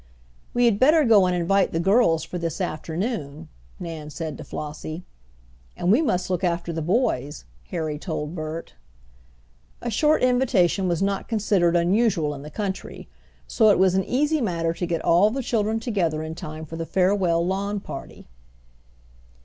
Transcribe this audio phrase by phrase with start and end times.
[0.55, 5.03] "We had better go and invite the girls for this afternoon," Nan said to Flossie.
[5.77, 8.73] "And we must look after the boys," Harry told Bert.
[9.79, 13.09] A short invitation was not considered unusual in the country,
[13.45, 16.77] so it was an easy matter to get all the children together in time for
[16.77, 18.25] the farewell lawn party.